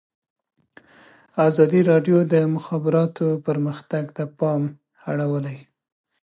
[1.47, 4.61] ازادي راډیو د د مخابراتو پرمختګ ته پام
[5.09, 5.57] اړولی.